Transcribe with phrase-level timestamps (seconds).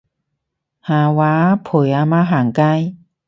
[0.03, 0.07] 下晝陪
[1.91, 2.95] 阿媽行街